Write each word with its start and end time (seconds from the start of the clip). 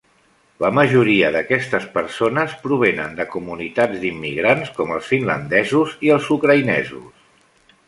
La 0.63 0.69
majoria 0.77 1.27
d"aquestes 1.35 1.85
persones 1.97 2.55
provenen 2.63 3.13
de 3.21 3.27
comunitats 3.35 4.01
d"immigrants 4.07 4.73
com 4.81 4.97
els 4.99 5.13
Finlandesos 5.13 5.97
i 6.09 6.15
els 6.19 6.35
Ucraïnesos. 6.41 7.25